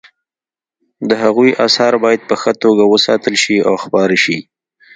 [1.09, 4.37] د هغوی اثار باید په ښه توګه وساتل شي او خپاره شي